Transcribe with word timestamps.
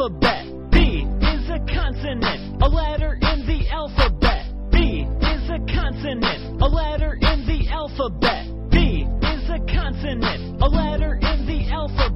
alphabet. 0.00 0.46
B 0.70 1.04
is 1.20 1.50
a 1.50 1.58
consonant, 1.74 2.62
a 2.62 2.68
letter 2.68 3.18
in 3.20 3.46
the 3.46 3.68
alphabet. 3.70 4.46
B 4.72 5.06
is 5.20 5.50
a 5.50 5.58
consonant, 5.74 6.62
a 6.62 6.66
letter 6.66 7.18
in 7.20 7.46
the 7.46 7.68
alphabet. 7.70 8.46
B 8.70 9.04
is 9.22 9.50
a 9.50 9.58
consonant, 9.70 10.62
a 10.62 10.68
letter 10.68 11.16
in 11.16 11.46
the 11.46 11.68
alphabet. 11.70 12.09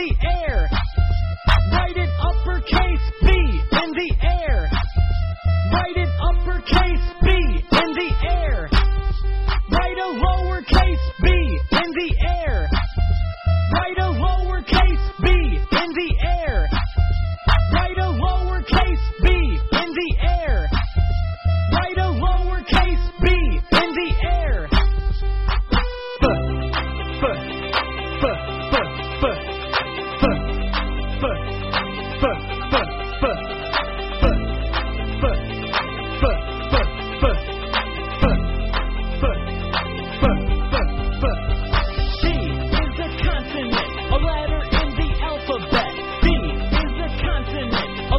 the 0.00 0.16
air. 0.24 0.68
Write 1.72 1.96
it 1.96 2.08
uppercase 2.20 3.04
B 3.20 3.28
in 3.28 3.90
the 3.92 4.16
air. 4.22 4.70
Write 5.72 5.96
it 5.96 6.08
uppercase 6.30 7.06
B 7.22 7.28
in 7.28 7.92
the 7.92 8.10
air. 8.24 8.79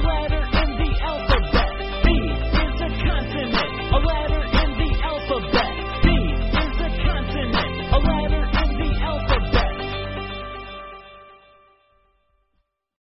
letter. 0.04 0.41